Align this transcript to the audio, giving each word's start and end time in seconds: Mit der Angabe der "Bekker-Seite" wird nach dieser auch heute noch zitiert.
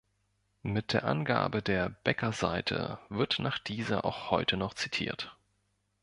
Mit 0.63 0.93
der 0.93 1.03
Angabe 1.03 1.61
der 1.61 1.89
"Bekker-Seite" 2.03 2.97
wird 3.09 3.37
nach 3.37 3.59
dieser 3.59 4.03
auch 4.03 4.31
heute 4.31 4.57
noch 4.57 4.73
zitiert. 4.73 5.37